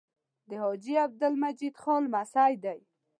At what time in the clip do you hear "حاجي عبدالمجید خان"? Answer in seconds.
0.63-2.01